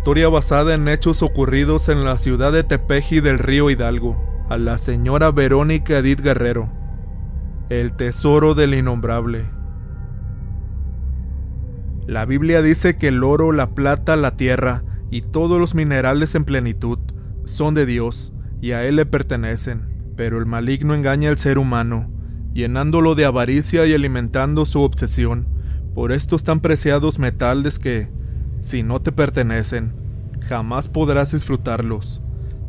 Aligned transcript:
Historia 0.00 0.30
basada 0.30 0.72
en 0.72 0.88
hechos 0.88 1.22
ocurridos 1.22 1.90
en 1.90 2.06
la 2.06 2.16
ciudad 2.16 2.52
de 2.52 2.64
Tepeji 2.64 3.20
del 3.20 3.38
río 3.38 3.68
Hidalgo, 3.68 4.16
a 4.48 4.56
la 4.56 4.78
señora 4.78 5.30
Verónica 5.30 5.98
Edith 5.98 6.22
Guerrero. 6.22 6.70
El 7.68 7.92
tesoro 7.92 8.54
del 8.54 8.72
innombrable. 8.72 9.44
La 12.06 12.24
Biblia 12.24 12.62
dice 12.62 12.96
que 12.96 13.08
el 13.08 13.22
oro, 13.22 13.52
la 13.52 13.74
plata, 13.74 14.16
la 14.16 14.38
tierra 14.38 14.84
y 15.10 15.20
todos 15.20 15.60
los 15.60 15.74
minerales 15.74 16.34
en 16.34 16.46
plenitud 16.46 16.98
son 17.44 17.74
de 17.74 17.84
Dios 17.84 18.32
y 18.62 18.72
a 18.72 18.86
Él 18.86 18.96
le 18.96 19.04
pertenecen, 19.04 20.14
pero 20.16 20.38
el 20.38 20.46
maligno 20.46 20.94
engaña 20.94 21.28
al 21.28 21.36
ser 21.36 21.58
humano, 21.58 22.10
llenándolo 22.54 23.14
de 23.14 23.26
avaricia 23.26 23.84
y 23.84 23.92
alimentando 23.92 24.64
su 24.64 24.80
obsesión 24.80 25.46
por 25.94 26.10
estos 26.10 26.42
tan 26.42 26.60
preciados 26.60 27.18
metales 27.18 27.78
que, 27.78 28.08
si 28.60 28.82
no 28.82 29.00
te 29.00 29.12
pertenecen, 29.12 29.92
jamás 30.46 30.88
podrás 30.88 31.32
disfrutarlos. 31.32 32.22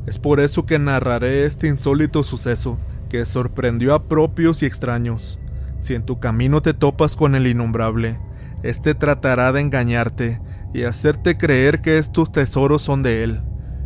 Es 0.05 0.17
por 0.19 0.39
eso 0.39 0.65
que 0.65 0.79
narraré 0.79 1.45
este 1.45 1.67
insólito 1.67 2.23
suceso 2.23 2.79
que 3.09 3.25
sorprendió 3.25 3.93
a 3.93 4.07
propios 4.07 4.63
y 4.63 4.65
extraños. 4.65 5.37
Si 5.79 5.95
en 5.95 6.05
tu 6.05 6.19
camino 6.19 6.61
te 6.61 6.73
topas 6.73 7.15
con 7.15 7.35
el 7.35 7.45
innombrable, 7.45 8.19
éste 8.63 8.95
tratará 8.95 9.51
de 9.51 9.61
engañarte 9.61 10.39
y 10.73 10.83
hacerte 10.83 11.37
creer 11.37 11.81
que 11.81 11.97
estos 11.97 12.31
tesoros 12.31 12.81
son 12.81 13.03
de 13.03 13.23
él. 13.23 13.41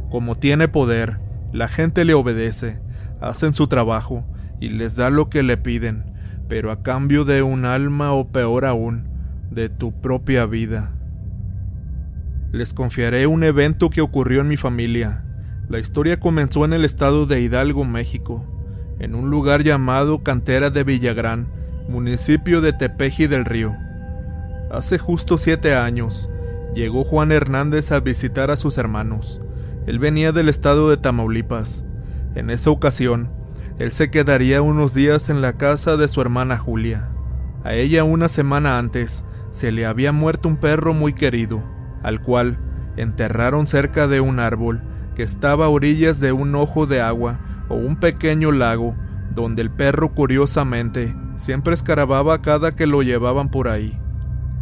Como 0.09 0.36
tiene 0.36 0.67
poder, 0.67 1.19
la 1.52 1.67
gente 1.67 2.06
le 2.06 2.14
obedece, 2.14 2.80
hacen 3.19 3.53
su 3.53 3.67
trabajo 3.67 4.25
y 4.59 4.69
les 4.69 4.95
da 4.95 5.09
lo 5.09 5.30
que 5.30 5.42
le 5.42 5.58
piden, 5.58 6.14
pero 6.47 6.72
a 6.72 6.84
cambio 6.84 7.25
de 7.25 7.42
un 7.42 7.66
alma 7.66 8.14
o 8.14 8.28
peor 8.28 8.66
aún, 8.66 9.08
de 9.50 9.69
tu 9.69 9.92
propia 10.02 10.45
vida. 10.45 10.94
Les 12.56 12.73
confiaré 12.73 13.28
un 13.28 13.44
evento 13.44 13.89
que 13.89 14.00
ocurrió 14.00 14.39
en 14.39 14.48
mi 14.48 14.56
familia. 14.56 15.25
La 15.67 15.78
historia 15.78 16.22
comenzó 16.22 16.64
en 16.64 16.72
el 16.72 16.86
estado 16.86 17.25
de 17.25 17.42
Hidalgo, 17.42 17.84
México, 17.84 18.45
en 18.97 19.14
un 19.14 19.30
lugar 19.30 19.62
llamado 19.62 20.23
Cantera 20.23 20.70
de 20.70 20.86
Villagrán, 20.86 21.47
municipio 21.89 22.62
de 22.62 22.72
Tepeji 22.72 23.28
del 23.28 23.44
Río. 23.44 23.75
Hace 24.72 24.97
justo 24.97 25.38
siete 25.38 25.75
años, 25.75 26.30
llegó 26.73 27.03
Juan 27.03 27.34
Hernández 27.34 27.92
a 27.92 28.00
visitar 28.00 28.52
a 28.52 28.56
sus 28.56 28.78
hermanos. 28.78 29.42
Él 29.86 30.00
venía 30.00 30.31
del 30.31 30.47
estado 30.47 30.90
de 30.90 30.95
Tamaulipas. 30.95 31.84
En 32.36 32.50
esa 32.50 32.69
ocasión, 32.69 33.31
él 33.80 33.92
se 33.92 34.09
quedaría 34.09 34.62
unos 34.62 34.94
días 34.94 35.28
en 35.30 35.42
la 35.42 35.58
casa 35.58 35.97
de 35.97 36.08
su 36.08 36.22
hermana 36.22 36.58
Julia. 36.58 37.09
A 37.66 37.73
ella 37.73 38.06
una 38.06 38.30
semana 38.30 38.78
antes 38.78 39.25
se 39.52 39.73
le 39.73 39.86
había 39.86 40.14
muerto 40.14 40.47
un 40.47 40.56
perro 40.56 40.94
muy 40.94 41.12
querido, 41.12 41.75
al 42.06 42.22
cual 42.22 42.59
enterraron 42.98 43.66
cerca 43.66 44.08
de 44.08 44.22
un 44.22 44.39
árbol 44.39 44.84
que 45.16 45.23
estaba 45.23 45.66
a 45.66 45.70
orillas 45.70 46.20
de 46.20 46.34
un 46.34 46.53
ojo 46.53 46.86
de 46.86 47.02
agua 47.02 47.39
o 47.67 47.73
un 47.73 47.95
pequeño 47.95 48.52
lago, 48.52 48.95
donde 49.34 49.64
el 49.64 49.72
perro 49.72 50.14
curiosamente 50.14 51.16
siempre 51.38 51.73
escarababa 51.73 52.44
cada 52.44 52.75
que 52.75 52.86
lo 52.86 53.02
llevaban 53.02 53.50
por 53.50 53.70
ahí. 53.70 54.00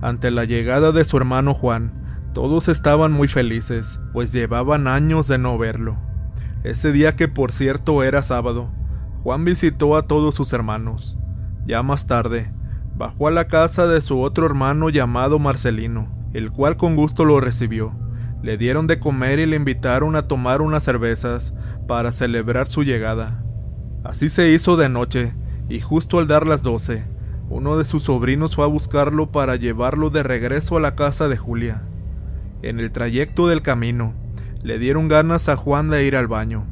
Ante 0.02 0.32
la 0.32 0.46
llegada 0.46 0.94
de 0.94 1.04
su 1.04 1.18
hermano 1.18 1.54
Juan, 1.54 1.92
todos 2.34 2.70
estaban 2.70 3.12
muy 3.12 3.28
felices, 3.28 4.00
pues 4.14 4.32
llevaban 4.32 4.88
años 4.88 5.28
de 5.28 5.38
no 5.38 5.58
verlo. 5.58 5.98
Ese 6.64 6.94
día 6.94 7.18
que 7.18 7.28
por 7.28 7.52
cierto 7.52 8.04
era 8.04 8.22
sábado, 8.22 8.70
Juan 9.22 9.44
visitó 9.44 9.98
a 9.98 10.08
todos 10.08 10.34
sus 10.34 10.54
hermanos. 10.54 11.18
Ya 11.66 11.84
más 11.84 12.08
tarde, 12.08 12.54
bajó 12.96 13.28
a 13.28 13.32
la 13.32 13.48
casa 13.50 13.86
de 13.86 14.00
su 14.00 14.22
otro 14.22 14.46
hermano 14.46 14.90
llamado 14.90 15.40
Marcelino, 15.40 16.23
el 16.34 16.52
cual 16.52 16.78
con 16.78 16.96
gusto 16.96 17.26
lo 17.26 17.40
recibió. 17.40 17.94
Le 18.42 18.58
dieron 18.58 18.88
de 18.88 19.00
comer 19.00 19.40
y 19.40 19.46
le 19.46 19.56
invitaron 19.56 20.16
a 20.16 20.28
tomar 20.28 20.62
unas 20.62 20.84
cervezas 20.84 21.54
para 21.88 22.12
celebrar 22.12 22.68
su 22.68 22.84
llegada. 22.84 23.44
Así 24.04 24.28
se 24.28 24.52
hizo 24.52 24.76
de 24.76 24.90
noche, 24.90 25.34
y 25.70 25.80
justo 25.80 26.20
al 26.20 26.28
dar 26.28 26.46
las 26.46 26.62
doce, 26.62 27.06
uno 27.50 27.78
de 27.78 27.86
sus 27.86 28.04
sobrinos 28.04 28.56
fue 28.56 28.66
a 28.66 28.68
buscarlo 28.68 29.32
para 29.32 29.56
llevarlo 29.56 30.10
de 30.10 30.24
regreso 30.24 30.76
a 30.76 30.82
la 30.82 30.96
casa 30.96 31.28
de 31.28 31.38
Julia. 31.38 31.84
En 32.62 32.80
el 32.80 32.92
trayecto 32.92 33.48
del 33.48 33.62
camino, 33.62 34.14
le 34.64 34.80
dieron 34.80 35.08
ganas 35.08 35.50
a 35.50 35.56
Juan 35.56 35.90
de 35.90 36.06
ir 36.06 36.16
al 36.16 36.28
baño. 36.28 36.66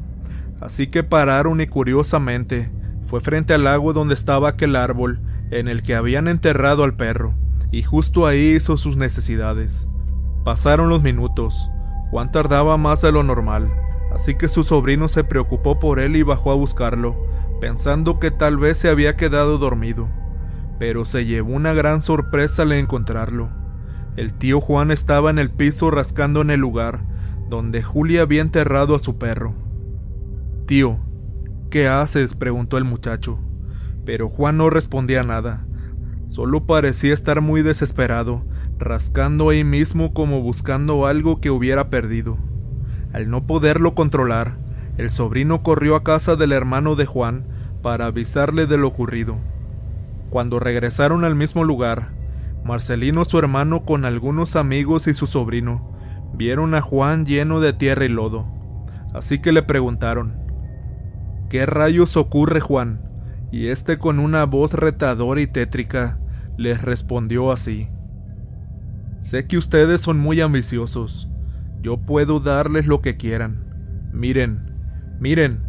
Así 0.60 0.88
que 0.88 1.04
pararon 1.04 1.62
y 1.62 1.68
curiosamente, 1.68 2.72
fue 3.06 3.22
frente 3.22 3.54
al 3.54 3.66
lago 3.66 3.94
donde 3.94 4.14
estaba 4.14 4.50
aquel 4.50 4.76
árbol 4.76 5.20
en 5.52 5.68
el 5.68 5.84
que 5.84 5.96
habían 5.96 6.28
enterrado 6.28 6.84
al 6.84 6.96
perro, 6.96 7.34
y 7.72 7.84
justo 7.84 8.28
ahí 8.28 8.56
hizo 8.56 8.78
sus 8.78 8.98
necesidades. 8.98 9.88
Pasaron 10.44 10.90
los 10.90 11.02
minutos. 11.04 11.70
Juan 12.10 12.32
tardaba 12.32 12.78
más 12.78 13.02
de 13.02 13.12
lo 13.12 13.24
normal, 13.24 13.72
así 14.14 14.36
que 14.36 14.48
su 14.48 14.64
sobrino 14.64 15.08
se 15.08 15.24
preocupó 15.24 15.80
por 15.80 16.00
él 16.00 16.16
y 16.16 16.24
bajó 16.24 16.52
a 16.52 16.56
buscarlo, 16.56 17.16
pensando 17.62 18.20
que 18.20 18.32
tal 18.32 18.58
vez 18.58 18.78
se 18.78 18.90
había 18.90 19.16
quedado 19.16 19.58
dormido. 19.58 20.10
Pero 20.78 21.06
se 21.06 21.26
llevó 21.26 21.54
una 21.54 21.74
gran 21.74 22.02
sorpresa 22.02 22.64
al 22.64 22.74
encontrarlo. 22.74 23.50
El 24.18 24.34
tío 24.34 24.60
Juan 24.60 24.92
estaba 24.92 25.30
en 25.30 25.40
el 25.40 25.52
piso 25.52 25.90
rascando 25.90 26.42
en 26.42 26.50
el 26.52 26.60
lugar 26.60 27.12
donde 27.52 27.84
Julia 27.84 28.22
había 28.22 28.42
enterrado 28.42 28.96
a 28.96 29.00
su 29.00 29.18
perro. 29.18 29.54
Tío, 30.66 31.00
¿qué 31.70 31.88
haces? 31.88 32.34
preguntó 32.34 32.78
el 32.78 32.86
muchacho. 32.86 33.38
Pero 34.06 34.30
Juan 34.30 34.58
no 34.58 34.70
respondía 34.70 35.22
nada. 35.24 35.68
Solo 36.32 36.66
parecía 36.66 37.14
estar 37.14 37.42
muy 37.42 37.62
desesperado 37.62 38.46
rascando 38.80 39.50
ahí 39.50 39.66
mismo 39.66 40.14
como 40.14 40.40
buscando 40.40 41.06
algo 41.06 41.42
que 41.42 41.50
hubiera 41.50 41.90
perdido. 41.90 42.38
Al 43.12 43.30
no 43.30 43.46
poderlo 43.46 43.96
controlar, 43.96 44.56
el 44.96 45.10
sobrino 45.10 45.62
corrió 45.62 45.94
a 45.98 46.06
casa 46.06 46.38
del 46.38 46.54
hermano 46.54 46.96
de 46.96 47.06
Juan 47.06 47.48
para 47.82 48.06
avisarle 48.06 48.66
de 48.66 48.78
lo 48.78 48.88
ocurrido. 48.88 49.40
Cuando 50.30 50.62
regresaron 50.62 51.26
al 51.26 51.36
mismo 51.36 51.66
lugar, 51.66 52.14
Marcelino 52.64 53.26
su 53.26 53.38
hermano 53.38 53.84
con 53.84 54.06
algunos 54.06 54.56
amigos 54.56 55.08
y 55.08 55.14
su 55.14 55.28
sobrino 55.28 55.92
vieron 56.34 56.76
a 56.76 56.82
Juan 56.82 57.26
lleno 57.26 57.60
de 57.60 57.74
tierra 57.74 58.06
y 58.06 58.10
lodo. 58.10 58.46
Así 59.14 59.40
que 59.40 59.52
le 59.52 59.64
preguntaron, 59.64 60.38
¿qué 61.50 61.66
rayos 61.66 62.16
ocurre 62.16 62.62
Juan? 62.62 63.02
Y 63.52 63.68
este 63.68 63.98
con 63.98 64.18
una 64.20 64.46
voz 64.46 64.72
retadora 64.72 65.42
y 65.42 65.48
tétrica 65.48 66.20
les 66.62 66.82
respondió 66.82 67.52
así. 67.52 67.90
Sé 69.20 69.48
que 69.48 69.58
ustedes 69.58 70.02
son 70.02 70.20
muy 70.20 70.42
ambiciosos. 70.42 71.28
Yo 71.82 71.98
puedo 71.98 72.40
darles 72.40 72.86
lo 72.86 73.02
que 73.02 73.18
quieran. 73.18 74.10
Miren, 74.14 74.72
miren, 75.20 75.64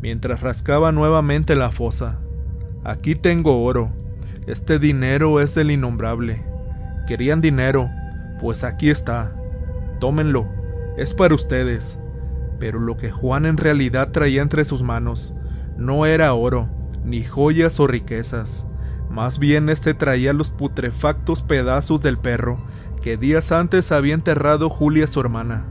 mientras 0.00 0.40
rascaba 0.40 0.90
nuevamente 0.92 1.54
la 1.54 1.70
fosa. 1.70 2.18
Aquí 2.84 3.14
tengo 3.14 3.62
oro. 3.62 3.92
Este 4.46 4.78
dinero 4.78 5.40
es 5.40 5.56
el 5.56 5.70
innombrable. 5.70 6.44
Querían 7.06 7.40
dinero, 7.40 7.88
pues 8.40 8.64
aquí 8.64 8.90
está. 8.90 9.36
Tómenlo, 10.00 10.46
es 10.96 11.14
para 11.14 11.34
ustedes. 11.34 11.98
Pero 12.58 12.80
lo 12.80 12.96
que 12.96 13.10
Juan 13.10 13.46
en 13.46 13.56
realidad 13.56 14.10
traía 14.10 14.42
entre 14.42 14.64
sus 14.64 14.82
manos 14.82 15.34
no 15.76 16.06
era 16.06 16.34
oro, 16.34 16.68
ni 17.04 17.22
joyas 17.22 17.78
o 17.80 17.86
riquezas. 17.86 18.66
Más 19.12 19.38
bien 19.38 19.68
este 19.68 19.92
traía 19.92 20.32
los 20.32 20.50
putrefactos 20.50 21.42
pedazos 21.42 22.00
del 22.00 22.16
perro 22.16 22.64
que 23.02 23.18
días 23.18 23.52
antes 23.52 23.92
había 23.92 24.14
enterrado 24.14 24.70
Julia 24.70 25.06
su 25.06 25.20
hermana. 25.20 25.66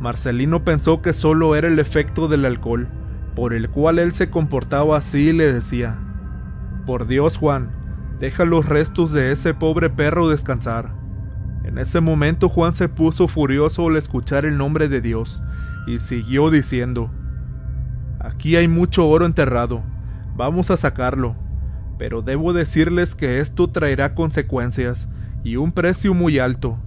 Marcelino 0.00 0.64
pensó 0.64 1.02
que 1.02 1.12
solo 1.12 1.54
era 1.54 1.68
el 1.68 1.80
efecto 1.80 2.28
del 2.28 2.46
alcohol, 2.46 2.88
por 3.34 3.52
el 3.52 3.68
cual 3.68 3.98
él 3.98 4.12
se 4.12 4.30
comportaba 4.30 4.96
así 4.96 5.28
y 5.28 5.32
le 5.34 5.52
decía, 5.52 5.98
Por 6.86 7.06
Dios 7.06 7.36
Juan, 7.36 7.72
deja 8.18 8.46
los 8.46 8.64
restos 8.64 9.12
de 9.12 9.32
ese 9.32 9.52
pobre 9.52 9.90
perro 9.90 10.30
descansar. 10.30 10.94
En 11.64 11.76
ese 11.76 12.00
momento 12.00 12.48
Juan 12.48 12.74
se 12.74 12.88
puso 12.88 13.28
furioso 13.28 13.88
al 13.88 13.96
escuchar 13.96 14.46
el 14.46 14.56
nombre 14.56 14.88
de 14.88 15.02
Dios 15.02 15.42
y 15.86 15.98
siguió 15.98 16.48
diciendo, 16.50 17.10
Aquí 18.18 18.56
hay 18.56 18.66
mucho 18.66 19.06
oro 19.06 19.26
enterrado, 19.26 19.82
vamos 20.36 20.70
a 20.70 20.78
sacarlo, 20.78 21.36
pero 21.98 22.22
debo 22.22 22.52
decirles 22.52 23.14
que 23.14 23.40
esto 23.40 23.68
traerá 23.68 24.14
consecuencias 24.14 25.08
y 25.42 25.56
un 25.56 25.72
precio 25.72 26.14
muy 26.14 26.38
alto. 26.38 26.78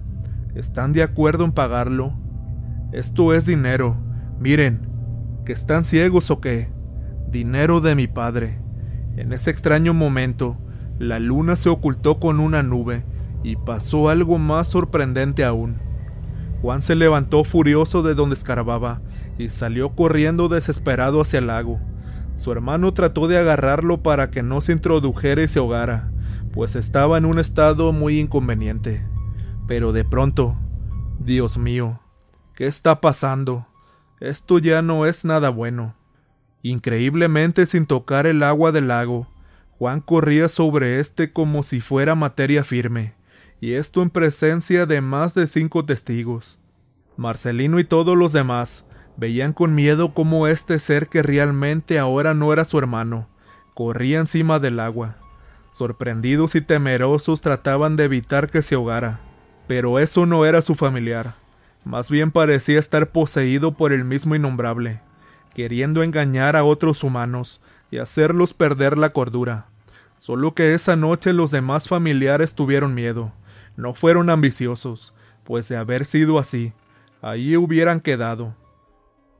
¿Están 0.54 0.92
de 0.92 1.02
acuerdo 1.02 1.44
en 1.44 1.52
pagarlo? 1.52 2.14
Esto 2.92 3.34
es 3.34 3.46
dinero. 3.46 3.96
Miren, 4.40 4.88
¿que 5.44 5.52
están 5.52 5.84
ciegos 5.84 6.30
o 6.30 6.40
qué? 6.40 6.70
Dinero 7.30 7.80
de 7.80 7.94
mi 7.94 8.06
padre. 8.06 8.58
En 9.16 9.32
ese 9.32 9.50
extraño 9.50 9.94
momento, 9.94 10.56
la 10.98 11.18
luna 11.18 11.56
se 11.56 11.68
ocultó 11.68 12.18
con 12.18 12.40
una 12.40 12.62
nube 12.62 13.04
y 13.42 13.56
pasó 13.56 14.08
algo 14.08 14.38
más 14.38 14.68
sorprendente 14.68 15.44
aún. 15.44 15.76
Juan 16.62 16.82
se 16.82 16.94
levantó 16.94 17.44
furioso 17.44 18.02
de 18.02 18.14
donde 18.14 18.34
escarbaba 18.34 19.00
y 19.38 19.50
salió 19.50 19.90
corriendo 19.96 20.48
desesperado 20.48 21.20
hacia 21.20 21.40
el 21.40 21.48
lago. 21.48 21.80
Su 22.36 22.52
hermano 22.52 22.92
trató 22.92 23.28
de 23.28 23.38
agarrarlo 23.38 24.02
para 24.02 24.30
que 24.30 24.42
no 24.42 24.60
se 24.60 24.72
introdujera 24.72 25.42
y 25.42 25.48
se 25.48 25.58
ahogara, 25.58 26.10
pues 26.52 26.76
estaba 26.76 27.18
en 27.18 27.24
un 27.24 27.38
estado 27.38 27.92
muy 27.92 28.18
inconveniente. 28.18 29.06
Pero 29.66 29.92
de 29.92 30.04
pronto, 30.04 30.56
Dios 31.20 31.56
mío, 31.56 32.00
¿Qué 32.54 32.66
está 32.66 33.00
pasando? 33.00 33.66
Esto 34.20 34.58
ya 34.58 34.82
no 34.82 35.06
es 35.06 35.24
nada 35.24 35.48
bueno. 35.48 35.96
Increíblemente 36.62 37.64
sin 37.64 37.86
tocar 37.86 38.26
el 38.26 38.42
agua 38.42 38.72
del 38.72 38.88
lago, 38.88 39.26
Juan 39.78 40.00
corría 40.02 40.48
sobre 40.48 41.00
éste 41.00 41.32
como 41.32 41.62
si 41.62 41.80
fuera 41.80 42.14
materia 42.14 42.62
firme, 42.62 43.14
y 43.58 43.72
esto 43.72 44.02
en 44.02 44.10
presencia 44.10 44.84
de 44.84 45.00
más 45.00 45.32
de 45.32 45.46
cinco 45.46 45.86
testigos. 45.86 46.58
Marcelino 47.16 47.78
y 47.78 47.84
todos 47.84 48.16
los 48.18 48.34
demás 48.34 48.84
veían 49.16 49.52
con 49.52 49.74
miedo 49.74 50.14
cómo 50.14 50.46
este 50.46 50.78
ser 50.78 51.08
que 51.08 51.22
realmente 51.22 51.98
ahora 51.98 52.34
no 52.34 52.52
era 52.52 52.64
su 52.64 52.78
hermano, 52.78 53.28
corría 53.74 54.18
encima 54.18 54.58
del 54.58 54.80
agua. 54.80 55.16
Sorprendidos 55.70 56.54
y 56.54 56.60
temerosos 56.60 57.40
trataban 57.40 57.96
de 57.96 58.04
evitar 58.04 58.50
que 58.50 58.62
se 58.62 58.74
ahogara, 58.74 59.20
pero 59.66 59.98
eso 59.98 60.26
no 60.26 60.44
era 60.44 60.60
su 60.60 60.74
familiar. 60.74 61.34
Más 61.84 62.10
bien 62.10 62.30
parecía 62.30 62.78
estar 62.78 63.10
poseído 63.10 63.72
por 63.72 63.92
el 63.92 64.04
mismo 64.04 64.34
innombrable, 64.34 65.00
queriendo 65.54 66.02
engañar 66.02 66.56
a 66.56 66.64
otros 66.64 67.02
humanos 67.02 67.60
y 67.90 67.98
hacerlos 67.98 68.54
perder 68.54 68.98
la 68.98 69.10
cordura. 69.10 69.66
Solo 70.16 70.54
que 70.54 70.74
esa 70.74 70.94
noche 70.94 71.32
los 71.32 71.50
demás 71.50 71.88
familiares 71.88 72.54
tuvieron 72.54 72.94
miedo. 72.94 73.32
No 73.76 73.94
fueron 73.94 74.30
ambiciosos, 74.30 75.14
pues 75.42 75.68
de 75.68 75.76
haber 75.76 76.04
sido 76.04 76.38
así, 76.38 76.72
allí 77.20 77.56
hubieran 77.56 78.00
quedado. 78.00 78.54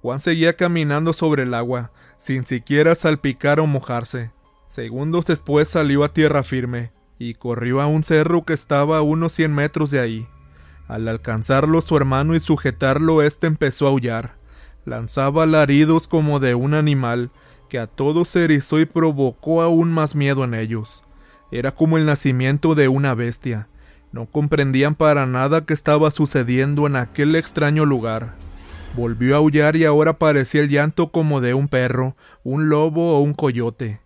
Juan 0.02 0.19
seguía 0.19 0.56
caminando 0.56 1.12
sobre 1.12 1.44
el 1.44 1.54
agua, 1.54 1.93
sin 2.19 2.44
siquiera 2.44 2.96
salpicar 2.96 3.60
o 3.60 3.66
mojarse. 3.66 4.32
Segundos 4.66 5.26
después 5.26 5.69
salió 5.69 6.02
a 6.02 6.12
tierra 6.12 6.43
firme, 6.43 6.90
y 7.20 7.34
corrió 7.34 7.81
a 7.81 7.87
un 7.87 8.02
cerro 8.02 8.44
que 8.44 8.52
estaba 8.52 8.99
a 8.99 9.02
unos 9.02 9.32
cien 9.32 9.54
metros 9.54 9.93
de 9.93 10.00
ahí. 10.00 10.26
Al 10.88 11.06
alcanzarlo 11.06 11.81
su 11.82 11.96
hermano 11.96 12.34
y 12.34 12.40
sujetarlo, 12.40 13.22
éste 13.22 13.46
empezó 13.46 13.87
a 13.87 13.90
aullar. 13.90 14.34
Lanzaba 14.84 15.44
alaridos 15.44 16.08
como 16.08 16.40
de 16.40 16.56
un 16.56 16.75
animal, 16.75 17.31
que 17.69 17.78
a 17.78 17.87
todos 17.87 18.28
se 18.28 18.43
erizó 18.43 18.81
y 18.81 18.87
provocó 18.87 19.62
aún 19.62 19.93
más 19.93 20.16
miedo 20.16 20.43
en 20.43 20.55
ellos. 20.55 21.05
Era 21.52 21.70
como 21.70 21.96
el 21.96 22.06
nacimiento 22.06 22.75
de 22.75 22.88
una 22.88 23.14
bestia. 23.14 23.69
No 24.10 24.26
comprendían 24.26 24.96
para 24.96 25.26
nada 25.26 25.64
qué 25.64 25.75
estaba 25.75 26.10
sucediendo 26.10 26.88
en 26.88 26.96
aquel 26.96 27.37
extraño 27.37 27.84
lugar. 27.84 28.34
Volvió 28.94 29.35
a 29.35 29.39
aullar 29.39 29.75
y 29.77 29.87
ahora 29.87 30.19
parecía 30.19 30.61
el 30.61 30.69
llanto 30.69 31.12
como 31.12 31.41
de 31.41 31.55
un 31.55 31.69
perro, 31.69 32.15
un 32.44 32.69
lobo 32.69 33.17
o 33.17 33.21
un 33.21 33.33
coyote. 33.33 34.00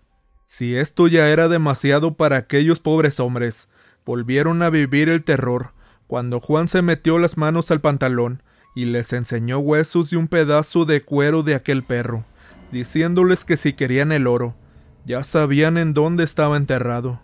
Si 0.47 0.77
esto 0.77 1.09
ya 1.09 1.29
era 1.29 1.49
demasiado 1.49 2.15
para 2.15 2.37
aquellos 2.37 2.79
pobres 2.79 3.19
hombres, 3.19 3.69
volvieron 4.05 4.63
a 4.63 4.71
vivir 4.71 5.09
el 5.09 5.25
terror, 5.25 5.73
cuando 6.07 6.39
Juan 6.41 6.69
se 6.69 6.83
metió 6.83 7.19
las 7.19 7.37
manos 7.37 7.73
al 7.73 7.81
pantalón 7.81 8.45
y 8.77 8.85
les 8.85 9.13
enseñó 9.13 9.59
huesos 9.59 10.13
y 10.13 10.17
un 10.17 10.29
pedazo 10.29 10.85
de 10.85 11.03
cuero 11.03 11.43
de 11.43 11.57
aquel 11.57 11.83
perro, 11.83 12.25
diciéndoles 12.71 13.45
que 13.45 13.57
si 13.57 13.73
querían 13.73 14.13
el 14.13 14.29
oro, 14.29 14.55
ya 15.05 15.25
sabían 15.25 15.79
en 15.79 15.95
dónde 15.95 16.23
estaba 16.23 16.57
enterrado. 16.57 17.19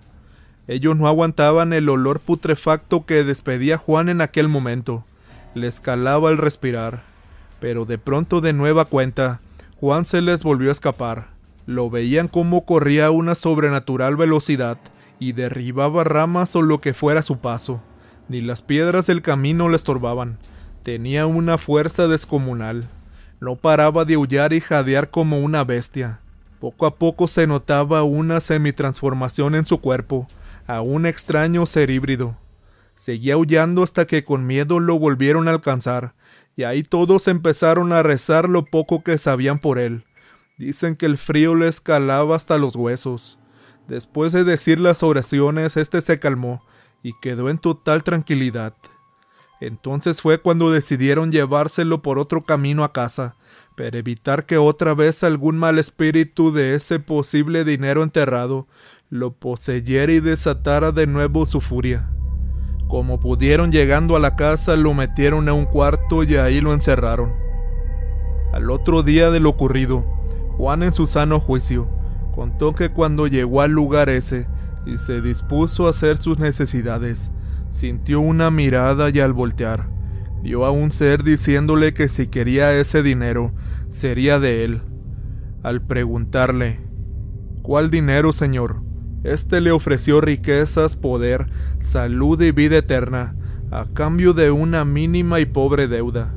Ellos 0.67 0.97
no 0.97 1.07
aguantaban 1.07 1.73
el 1.73 1.89
olor 1.89 2.19
putrefacto 2.19 3.07
que 3.07 3.23
despedía 3.23 3.79
Juan 3.79 4.09
en 4.09 4.21
aquel 4.21 4.49
momento. 4.49 5.05
Les 5.55 5.81
calaba 5.81 6.31
el 6.31 6.39
respirar. 6.39 7.12
Pero 7.63 7.87
de 7.87 7.97
pronto 7.97 8.43
de 8.43 8.53
nueva 8.53 8.85
cuenta, 8.85 9.41
Juan 9.81 10.05
se 10.05 10.21
les 10.21 10.43
volvió 10.43 10.69
a 10.69 10.73
escapar. 10.73 11.29
Lo 11.65 11.89
veían 11.89 12.29
como 12.29 12.67
corría 12.67 13.07
a 13.07 13.11
una 13.11 13.35
sobrenatural 13.35 14.17
velocidad 14.17 14.77
y 15.19 15.33
derribaba 15.33 16.05
ramas 16.05 16.55
o 16.57 16.61
lo 16.61 16.83
que 16.83 16.93
fuera 16.93 17.23
su 17.23 17.39
paso 17.39 17.81
ni 18.33 18.41
las 18.41 18.63
piedras 18.63 19.07
del 19.07 19.23
camino 19.23 19.69
le 19.69 19.77
estorbaban. 19.77 20.39
Tenía 20.83 21.27
una 21.27 21.59
fuerza 21.59 22.09
descomunal. 22.09 22.89
No 23.41 23.57
paraba 23.57 24.05
de 24.05 24.15
aullar 24.15 24.53
y 24.53 24.61
jadear 24.61 25.11
como 25.11 25.41
una 25.41 25.65
bestia. 25.65 26.21
Poco 26.61 26.87
a 26.87 26.95
poco 26.97 27.27
se 27.27 27.47
notaba 27.47 28.03
una 28.05 28.41
semitransformación 28.41 29.55
en 29.55 29.67
su 29.67 29.81
cuerpo, 29.81 30.29
a 30.67 30.81
un 30.81 31.07
extraño 31.07 31.67
ser 31.67 31.91
híbrido. 31.91 32.37
Seguía 32.95 33.35
aullando 33.35 33.83
hasta 33.83 34.07
que 34.07 34.25
con 34.25 34.47
miedo 34.47 34.79
lo 34.79 34.99
volvieron 34.99 35.49
a 35.49 35.51
alcanzar, 35.51 36.15
y 36.57 36.65
ahí 36.65 36.83
todos 36.83 37.29
empezaron 37.29 37.93
a 37.93 38.03
rezar 38.03 38.49
lo 38.49 38.65
poco 38.65 39.03
que 39.03 39.19
sabían 39.19 39.59
por 39.59 39.79
él. 39.79 40.05
Dicen 40.59 40.95
que 40.97 41.07
el 41.07 41.19
frío 41.19 41.55
le 41.55 41.69
escalaba 41.69 42.37
hasta 42.37 42.59
los 42.59 42.77
huesos. 42.77 43.39
Después 43.89 44.33
de 44.33 44.45
decir 44.45 44.79
las 44.79 45.03
oraciones, 45.03 45.77
este 45.77 46.01
se 46.01 46.19
calmó 46.19 46.63
y 47.03 47.13
quedó 47.21 47.49
en 47.49 47.59
total 47.59 48.05
tranquilidad. 48.05 48.75
Entonces 49.61 50.21
fue 50.21 50.39
cuando 50.39 50.71
decidieron 50.71 51.31
llevárselo 51.31 52.03
por 52.03 52.19
otro 52.19 52.43
camino 52.43 52.85
a 52.85 52.93
casa, 52.93 53.37
para 53.77 53.97
evitar 53.99 54.45
que 54.45 54.59
otra 54.59 54.95
vez 54.95 55.23
algún 55.25 55.57
mal 55.57 55.79
espíritu 55.79 56.53
de 56.53 56.75
ese 56.75 56.99
posible 57.01 57.65
dinero 57.65 58.03
enterrado 58.03 58.67
lo 59.09 59.33
poseyera 59.33 60.13
y 60.13 60.21
desatara 60.21 60.91
de 60.91 61.07
nuevo 61.07 61.47
su 61.47 61.61
furia. 61.61 62.12
Como 62.93 63.19
pudieron 63.19 63.73
llegando 63.73 64.17
a 64.17 64.21
la 64.21 64.37
casa 64.37 64.77
lo 64.77 64.93
metieron 64.93 65.49
a 65.49 65.55
un 65.55 65.65
cuarto 65.65 66.25
y 66.25 66.37
ahí 66.37 66.61
lo 66.61 66.75
encerraron. 66.75 67.33
Al 68.53 68.71
otro 68.71 69.03
día 69.03 69.31
de 69.31 69.41
lo 69.41 69.49
ocurrido, 69.49 70.05
Juan 70.59 70.83
en 70.83 70.93
su 70.93 71.07
sano 71.07 71.41
juicio 71.41 71.89
contó 72.35 72.75
que 72.75 72.91
cuando 72.91 73.29
llegó 73.29 73.63
al 73.63 73.71
lugar 73.71 74.11
ese 74.11 74.47
y 74.85 74.99
se 74.99 75.23
dispuso 75.23 75.87
a 75.87 75.91
hacer 75.91 76.19
sus 76.19 76.39
necesidades. 76.39 77.31
Sintió 77.71 78.21
una 78.21 78.51
mirada 78.51 79.09
y 79.09 79.21
al 79.21 79.33
voltear, 79.33 79.89
vio 80.43 80.67
a 80.67 80.71
un 80.71 80.91
ser 80.91 81.25
diciéndole 81.25 81.95
que 81.95 82.09
si 82.09 82.27
quería 82.27 82.75
ese 82.75 83.03
dinero, 83.03 83.53
sería 83.89 84.39
de 84.39 84.67
él. 84.67 84.83
Al 85.63 85.81
preguntarle, 85.81 86.81
¿Cuál 87.63 87.91
dinero, 87.91 88.35
señor? 88.35 88.92
Este 89.25 89.61
le 89.61 89.71
ofreció 89.71 90.21
riquezas, 90.21 90.97
poder, 90.97 91.47
salud 91.81 92.41
y 92.43 92.51
vida 92.51 92.79
eterna, 92.79 93.37
a 93.71 93.87
cambio 93.95 94.35
de 94.35 94.51
una 94.51 94.85
mínima 94.85 95.39
y 95.39 95.47
pobre 95.47 95.87
deuda. 95.87 96.35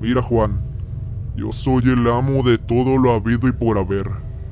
Mira, 0.00 0.22
Juan, 0.22 0.60
yo 1.36 1.52
soy 1.52 1.84
el 1.84 2.06
amo 2.08 2.42
de 2.42 2.58
todo 2.58 2.96
lo 2.96 3.12
habido 3.12 3.46
y 3.46 3.52
por 3.52 3.78
haber. 3.78 4.06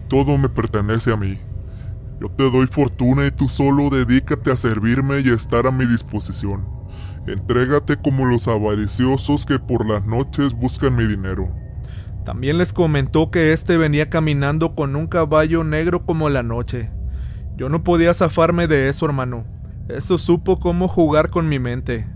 Todo 0.08 0.36
me 0.36 0.48
pertenece 0.48 1.12
a 1.12 1.16
mí. 1.16 1.38
Yo 2.20 2.28
te 2.30 2.50
doy 2.50 2.66
fortuna 2.66 3.26
y 3.26 3.30
tú 3.30 3.48
solo 3.48 3.88
dedícate 3.88 4.52
a 4.52 4.56
servirme 4.56 5.20
y 5.20 5.30
a 5.30 5.34
estar 5.34 5.66
a 5.66 5.70
mi 5.70 5.86
disposición. 5.86 6.64
Entrégate 7.26 7.96
como 7.96 8.26
los 8.26 8.48
avariciosos 8.48 9.46
que 9.46 9.58
por 9.58 9.86
las 9.86 10.04
noches 10.04 10.52
buscan 10.52 10.94
mi 10.94 11.06
dinero. 11.06 11.50
También 12.24 12.58
les 12.58 12.74
comentó 12.74 13.30
que 13.30 13.52
éste 13.52 13.78
venía 13.78 14.10
caminando 14.10 14.74
con 14.74 14.94
un 14.94 15.06
caballo 15.06 15.64
negro 15.64 16.04
como 16.04 16.28
la 16.28 16.42
noche. 16.42 16.90
Yo 17.60 17.68
no 17.68 17.84
podía 17.84 18.14
zafarme 18.14 18.66
de 18.68 18.88
eso, 18.88 19.04
hermano. 19.04 19.44
Eso 19.90 20.16
supo 20.16 20.58
cómo 20.58 20.88
jugar 20.88 21.28
con 21.28 21.46
mi 21.46 21.58
mente. 21.58 22.08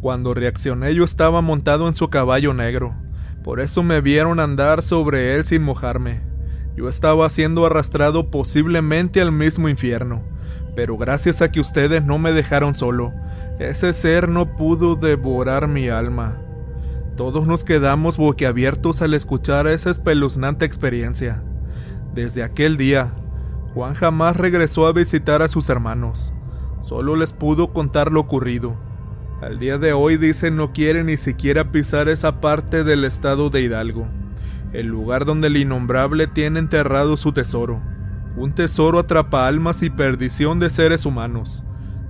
Cuando 0.00 0.32
reaccioné 0.32 0.94
yo 0.94 1.02
estaba 1.02 1.40
montado 1.40 1.88
en 1.88 1.94
su 1.96 2.08
caballo 2.08 2.54
negro. 2.54 2.94
Por 3.42 3.58
eso 3.58 3.82
me 3.82 4.00
vieron 4.00 4.38
andar 4.38 4.80
sobre 4.80 5.34
él 5.34 5.44
sin 5.44 5.64
mojarme. 5.64 6.20
Yo 6.76 6.88
estaba 6.88 7.28
siendo 7.30 7.66
arrastrado 7.66 8.30
posiblemente 8.30 9.20
al 9.20 9.32
mismo 9.32 9.68
infierno, 9.68 10.22
pero 10.76 10.96
gracias 10.96 11.42
a 11.42 11.50
que 11.50 11.58
ustedes 11.58 12.04
no 12.04 12.20
me 12.20 12.30
dejaron 12.30 12.76
solo, 12.76 13.12
ese 13.58 13.92
ser 13.94 14.28
no 14.28 14.54
pudo 14.54 14.94
devorar 14.94 15.66
mi 15.66 15.88
alma. 15.88 16.38
Todos 17.16 17.48
nos 17.48 17.64
quedamos 17.64 18.18
boquiabiertos 18.18 19.02
al 19.02 19.14
escuchar 19.14 19.66
esa 19.66 19.90
espeluznante 19.90 20.64
experiencia. 20.64 21.42
Desde 22.14 22.44
aquel 22.44 22.76
día, 22.76 23.12
Juan 23.74 23.94
jamás 23.94 24.36
regresó 24.36 24.86
a 24.86 24.92
visitar 24.92 25.42
a 25.42 25.48
sus 25.48 25.68
hermanos. 25.68 26.32
Solo 26.80 27.16
les 27.16 27.32
pudo 27.32 27.72
contar 27.72 28.12
lo 28.12 28.20
ocurrido. 28.20 28.76
Al 29.40 29.58
día 29.58 29.78
de 29.78 29.92
hoy 29.92 30.16
dicen 30.16 30.56
no 30.56 30.72
quiere 30.72 31.04
ni 31.04 31.16
siquiera 31.16 31.72
pisar 31.72 32.08
esa 32.08 32.40
parte 32.40 32.84
del 32.84 33.04
estado 33.04 33.50
de 33.50 33.62
Hidalgo 33.62 34.06
el 34.72 34.86
lugar 34.86 35.24
donde 35.24 35.48
el 35.48 35.56
innombrable 35.56 36.26
tiene 36.26 36.58
enterrado 36.58 37.16
su 37.16 37.32
tesoro, 37.32 37.80
un 38.36 38.54
tesoro 38.54 38.98
atrapa 38.98 39.46
almas 39.46 39.82
y 39.82 39.90
perdición 39.90 40.58
de 40.60 40.70
seres 40.70 41.04
humanos. 41.04 41.62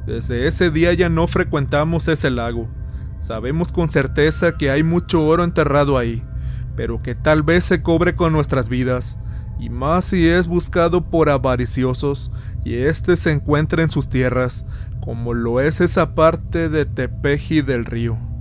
Desde 0.06 0.46
ese 0.46 0.70
día 0.70 0.92
ya 0.92 1.08
no 1.08 1.26
frecuentamos 1.26 2.08
ese 2.08 2.30
lago. 2.30 2.68
Sabemos 3.18 3.72
con 3.72 3.88
certeza 3.88 4.56
que 4.56 4.70
hay 4.70 4.82
mucho 4.82 5.24
oro 5.26 5.44
enterrado 5.44 5.98
ahí, 5.98 6.24
pero 6.76 7.02
que 7.02 7.14
tal 7.14 7.42
vez 7.42 7.64
se 7.64 7.82
cobre 7.82 8.14
con 8.14 8.32
nuestras 8.32 8.68
vidas, 8.68 9.18
y 9.58 9.70
más 9.70 10.06
si 10.06 10.28
es 10.28 10.46
buscado 10.46 11.10
por 11.10 11.30
avariciosos 11.30 12.32
y 12.64 12.74
éste 12.74 13.16
se 13.16 13.30
encuentra 13.30 13.82
en 13.82 13.88
sus 13.88 14.08
tierras, 14.08 14.66
como 15.00 15.34
lo 15.34 15.60
es 15.60 15.80
esa 15.80 16.14
parte 16.14 16.68
de 16.68 16.84
Tepeji 16.84 17.62
del 17.62 17.84
río. 17.84 18.31